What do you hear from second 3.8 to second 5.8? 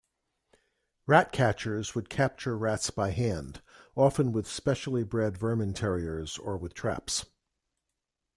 often with specially-bred vermin